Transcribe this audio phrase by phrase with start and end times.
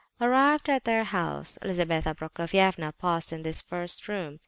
[0.19, 4.39] Arrived at her house, Lizabetha Prokofievna paused in the first room.